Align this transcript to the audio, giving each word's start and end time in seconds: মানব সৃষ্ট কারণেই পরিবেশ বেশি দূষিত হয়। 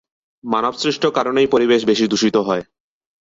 মানব 0.43 0.73
সৃষ্ট 0.77 1.03
কারণেই 1.17 1.47
পরিবেশ 1.47 1.81
বেশি 1.85 2.05
দূষিত 2.07 2.35
হয়। 2.47 2.63